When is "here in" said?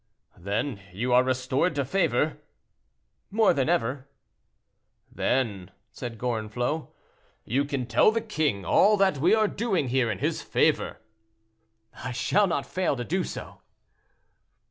9.89-10.17